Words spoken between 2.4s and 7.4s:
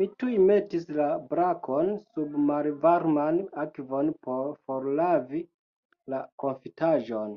malvarman akvon por forlavi la konfitaĵon.